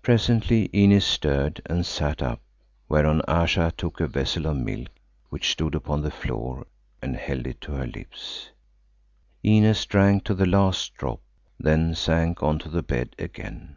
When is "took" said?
3.76-4.00